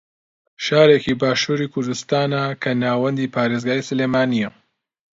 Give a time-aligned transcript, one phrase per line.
[0.65, 4.49] شارێکی باشووری کوردستانە کە ناوەندی پارێزگای سلێمانییە